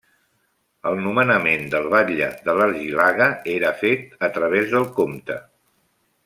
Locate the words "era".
3.59-3.75